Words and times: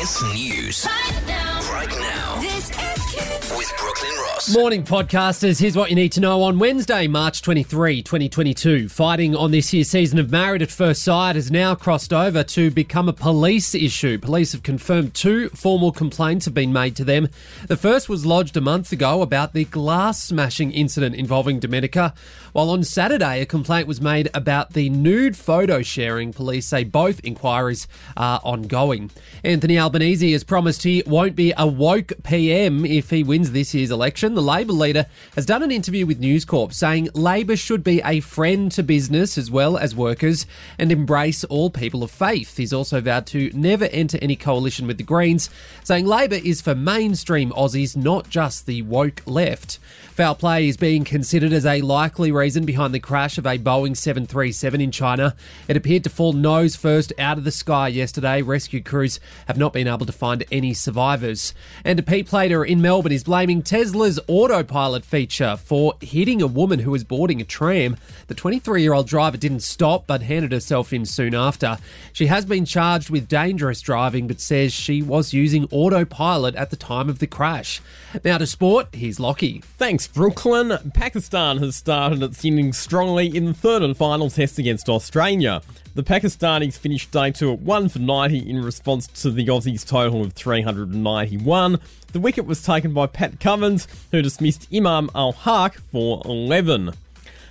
Kiss 0.00 0.22
News. 0.22 0.86
Right 0.86 1.26
now, 1.26 1.60
Right 1.70 1.90
now. 1.90 2.40
this 2.40 2.70
is 2.70 3.06
Kiss. 3.12 3.29
With 3.56 3.72
Brooklyn 3.78 4.12
Ross. 4.12 4.54
Morning, 4.54 4.84
podcasters. 4.84 5.58
Here's 5.58 5.76
what 5.76 5.90
you 5.90 5.96
need 5.96 6.12
to 6.12 6.20
know 6.20 6.42
on 6.42 6.60
Wednesday, 6.60 7.08
March 7.08 7.42
23, 7.42 8.00
2022. 8.00 8.88
Fighting 8.88 9.34
on 9.34 9.50
this 9.50 9.72
year's 9.72 9.88
season 9.88 10.20
of 10.20 10.30
Married 10.30 10.62
at 10.62 10.70
First 10.70 11.02
Sight 11.02 11.34
has 11.34 11.50
now 11.50 11.74
crossed 11.74 12.12
over 12.12 12.44
to 12.44 12.70
become 12.70 13.08
a 13.08 13.12
police 13.12 13.74
issue. 13.74 14.18
Police 14.18 14.52
have 14.52 14.62
confirmed 14.62 15.14
two 15.14 15.48
formal 15.48 15.90
complaints 15.90 16.44
have 16.44 16.54
been 16.54 16.72
made 16.72 16.94
to 16.96 17.04
them. 17.04 17.28
The 17.66 17.76
first 17.76 18.08
was 18.08 18.24
lodged 18.24 18.56
a 18.56 18.60
month 18.60 18.92
ago 18.92 19.20
about 19.20 19.52
the 19.52 19.64
glass 19.64 20.22
smashing 20.22 20.70
incident 20.70 21.16
involving 21.16 21.58
Domenica, 21.58 22.14
while 22.52 22.70
on 22.70 22.84
Saturday, 22.84 23.40
a 23.40 23.46
complaint 23.46 23.86
was 23.88 24.00
made 24.00 24.28
about 24.32 24.74
the 24.74 24.90
nude 24.90 25.36
photo 25.36 25.82
sharing. 25.82 26.32
Police 26.32 26.66
say 26.66 26.84
both 26.84 27.20
inquiries 27.24 27.88
are 28.16 28.40
ongoing. 28.44 29.10
Anthony 29.42 29.78
Albanese 29.78 30.32
has 30.32 30.44
promised 30.44 30.82
he 30.82 31.02
won't 31.06 31.34
be 31.34 31.52
a 31.56 31.66
woke 31.66 32.12
PM 32.22 32.84
if 32.84 33.10
he 33.10 33.22
wins 33.22 33.39
this 33.48 33.74
year's 33.74 33.90
election. 33.90 34.34
The 34.34 34.42
Labor 34.42 34.72
leader 34.72 35.06
has 35.34 35.46
done 35.46 35.62
an 35.62 35.70
interview 35.70 36.06
with 36.06 36.20
News 36.20 36.44
Corp 36.44 36.72
saying 36.72 37.08
Labor 37.14 37.56
should 37.56 37.82
be 37.82 38.00
a 38.04 38.20
friend 38.20 38.70
to 38.72 38.82
business 38.82 39.38
as 39.38 39.50
well 39.50 39.76
as 39.76 39.94
workers 39.94 40.46
and 40.78 40.92
embrace 40.92 41.42
all 41.44 41.70
people 41.70 42.02
of 42.02 42.10
faith. 42.10 42.56
He's 42.56 42.72
also 42.72 43.00
vowed 43.00 43.26
to 43.28 43.50
never 43.54 43.86
enter 43.86 44.18
any 44.20 44.36
coalition 44.36 44.86
with 44.86 44.98
the 44.98 45.04
Greens, 45.04 45.50
saying 45.82 46.06
Labor 46.06 46.36
is 46.44 46.60
for 46.60 46.74
mainstream 46.74 47.50
Aussies, 47.52 47.96
not 47.96 48.28
just 48.28 48.66
the 48.66 48.82
woke 48.82 49.22
left. 49.26 49.78
Foul 50.20 50.34
play 50.34 50.68
is 50.68 50.76
being 50.76 51.04
considered 51.04 51.52
as 51.52 51.64
a 51.64 51.80
likely 51.80 52.30
reason 52.30 52.66
behind 52.66 52.92
the 52.92 53.00
crash 53.00 53.38
of 53.38 53.46
a 53.46 53.56
Boeing 53.56 53.96
737 53.96 54.78
in 54.78 54.90
China. 54.90 55.34
It 55.66 55.78
appeared 55.78 56.04
to 56.04 56.10
fall 56.10 56.34
nose 56.34 56.76
first 56.76 57.12
out 57.18 57.38
of 57.38 57.44
the 57.44 57.50
sky 57.50 57.88
yesterday. 57.88 58.42
Rescue 58.42 58.82
crews 58.82 59.18
have 59.46 59.56
not 59.56 59.72
been 59.72 59.88
able 59.88 60.04
to 60.04 60.12
find 60.12 60.44
any 60.52 60.74
survivors. 60.74 61.54
And 61.84 61.98
a 61.98 62.02
P 62.02 62.22
plater 62.22 62.62
in 62.62 62.82
Melbourne 62.82 63.12
is 63.12 63.22
blaming 63.30 63.62
Tesla's 63.62 64.18
autopilot 64.26 65.04
feature 65.04 65.56
for 65.56 65.94
hitting 66.00 66.42
a 66.42 66.48
woman 66.48 66.80
who 66.80 66.90
was 66.90 67.04
boarding 67.04 67.40
a 67.40 67.44
tram. 67.44 67.96
The 68.26 68.34
23 68.34 68.82
year 68.82 68.92
old 68.92 69.06
driver 69.06 69.36
didn't 69.36 69.60
stop 69.60 70.04
but 70.08 70.22
handed 70.22 70.50
herself 70.50 70.92
in 70.92 71.06
soon 71.06 71.32
after. 71.32 71.78
She 72.12 72.26
has 72.26 72.44
been 72.44 72.64
charged 72.64 73.08
with 73.08 73.28
dangerous 73.28 73.82
driving 73.82 74.26
but 74.26 74.40
says 74.40 74.72
she 74.72 75.00
was 75.00 75.32
using 75.32 75.68
autopilot 75.70 76.56
at 76.56 76.70
the 76.70 76.76
time 76.76 77.08
of 77.08 77.20
the 77.20 77.28
crash. 77.28 77.80
Now 78.24 78.38
to 78.38 78.48
sport, 78.48 78.88
here's 78.92 79.20
Lockie. 79.20 79.60
Thanks, 79.78 80.08
Brooklyn. 80.08 80.76
Pakistan 80.92 81.58
has 81.58 81.76
started 81.76 82.24
its 82.24 82.44
innings 82.44 82.78
strongly 82.78 83.28
in 83.28 83.44
the 83.44 83.54
third 83.54 83.82
and 83.82 83.96
final 83.96 84.28
test 84.28 84.58
against 84.58 84.88
Australia. 84.88 85.62
The 85.92 86.04
Pakistanis 86.04 86.78
finished 86.78 87.10
day 87.10 87.32
two 87.32 87.52
at 87.52 87.60
1 87.60 87.88
for 87.88 87.98
90 87.98 88.48
in 88.48 88.62
response 88.62 89.08
to 89.22 89.30
the 89.30 89.44
Aussies' 89.46 89.86
total 89.86 90.22
of 90.22 90.32
391. 90.34 91.80
The 92.12 92.20
wicket 92.20 92.46
was 92.46 92.62
taken 92.62 92.92
by 92.92 93.06
Pat 93.20 93.38
Cummins, 93.38 93.86
who 94.12 94.22
dismissed 94.22 94.66
Imam-ul-Haq 94.74 95.74
for 95.92 96.22
11. 96.24 96.94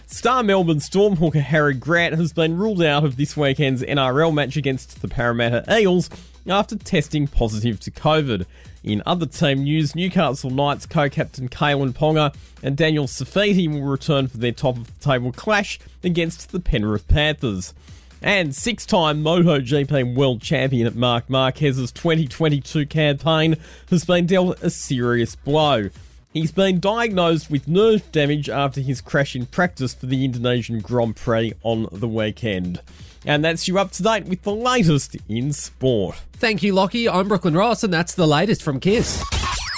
Star 0.07 0.41
Melbourne 0.41 0.79
Storm 0.79 1.17
hooker 1.17 1.41
Harry 1.41 1.75
Grant 1.75 2.15
has 2.15 2.33
been 2.33 2.57
ruled 2.57 2.81
out 2.81 3.05
of 3.05 3.17
this 3.17 3.37
weekend's 3.37 3.83
NRL 3.83 4.33
match 4.33 4.57
against 4.57 4.99
the 5.03 5.07
Parramatta 5.07 5.63
Eels 5.71 6.09
after 6.47 6.75
testing 6.75 7.27
positive 7.27 7.79
to 7.81 7.91
COVID. 7.91 8.47
In 8.83 9.03
other 9.05 9.27
team 9.27 9.63
news, 9.63 9.95
Newcastle 9.95 10.49
Knights 10.49 10.87
co-captain 10.87 11.49
Kalyn 11.49 11.93
Ponga 11.93 12.33
and 12.63 12.75
Daniel 12.75 13.05
Saifiti 13.05 13.71
will 13.71 13.87
return 13.87 14.27
for 14.27 14.37
their 14.37 14.51
top 14.51 14.75
of 14.75 14.87
the 14.87 15.05
table 15.05 15.31
clash 15.31 15.77
against 16.03 16.51
the 16.51 16.59
Penrith 16.59 17.07
Panthers. 17.07 17.75
And 18.21 18.53
six-time 18.53 19.23
MotoGP 19.23 20.13
world 20.13 20.41
champion 20.41 20.85
at 20.85 20.95
Marc 20.95 21.29
Marquez's 21.29 21.91
2022 21.91 22.85
campaign 22.85 23.55
has 23.89 24.03
been 24.03 24.25
dealt 24.25 24.61
a 24.61 24.69
serious 24.69 25.35
blow. 25.35 25.89
He's 26.33 26.51
been 26.51 26.79
diagnosed 26.79 27.49
with 27.49 27.67
nerve 27.67 28.11
damage 28.11 28.49
after 28.49 28.81
his 28.81 29.01
crash 29.01 29.35
in 29.35 29.45
practice 29.45 29.93
for 29.93 30.05
the 30.05 30.23
Indonesian 30.25 30.79
Grand 30.79 31.15
Prix 31.15 31.53
on 31.63 31.87
the 31.91 32.07
weekend. 32.07 32.81
And 33.25 33.43
that's 33.43 33.67
you 33.67 33.79
up 33.79 33.91
to 33.93 34.03
date 34.03 34.25
with 34.25 34.43
the 34.43 34.53
latest 34.53 35.17
in 35.27 35.53
sport. 35.53 36.21
Thank 36.33 36.61
you, 36.61 36.73
Lockie. 36.73 37.09
I'm 37.09 37.27
Brooklyn 37.27 37.55
Ross, 37.55 37.83
and 37.83 37.91
that's 37.91 38.13
the 38.13 38.27
latest 38.27 38.63
from 38.63 38.79
Kiss. 38.79 39.23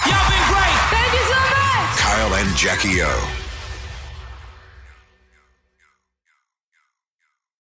YOUBEN 0.06 0.48
Great! 0.52 0.80
Thank 0.90 1.12
you 1.12 1.24
so 1.26 1.40
much. 1.40 1.98
Kyle 1.98 2.34
and 2.34 2.56
Jackie 2.56 3.02
O. 3.02 3.41